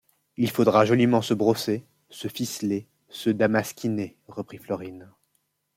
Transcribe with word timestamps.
Il 0.35 0.49
faudra 0.49 0.83
joliment 0.83 1.21
se 1.21 1.35
brosser, 1.35 1.85
se 2.09 2.27
ficeler, 2.27 2.87
se 3.09 3.29
damasquiner, 3.29 4.17
reprit 4.29 4.57
Florine. 4.57 5.11